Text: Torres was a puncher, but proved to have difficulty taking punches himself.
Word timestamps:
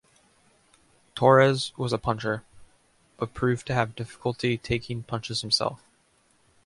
Torres 1.13 1.73
was 1.77 1.93
a 1.93 1.99
puncher, 1.99 2.43
but 3.17 3.35
proved 3.35 3.67
to 3.67 3.75
have 3.75 3.95
difficulty 3.95 4.57
taking 4.57 5.03
punches 5.03 5.41
himself. 5.41 5.83